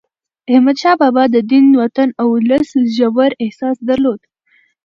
احمدشاه 0.51 0.95
بابا 1.01 1.23
د 1.33 1.37
دین، 1.51 1.65
وطن 1.81 2.09
او 2.21 2.27
ولس 2.35 2.69
ژور 2.95 3.31
احساس 3.43 3.77
درلود. 3.87 4.19